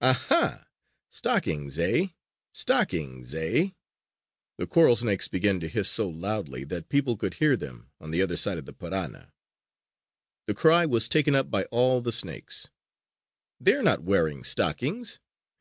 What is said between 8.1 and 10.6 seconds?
the other side of the Parana. The